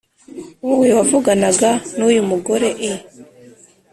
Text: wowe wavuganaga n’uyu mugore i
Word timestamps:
wowe 0.65 0.89
wavuganaga 0.97 1.69
n’uyu 1.97 2.23
mugore 2.29 2.69
i 2.89 2.91